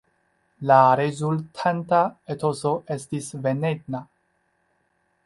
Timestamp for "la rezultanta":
0.69-1.99